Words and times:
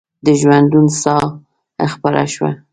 د 0.25 0.27
ژوندون 0.39 0.87
ساه 1.01 1.25
خپره 1.93 2.21
شوه 2.33 2.51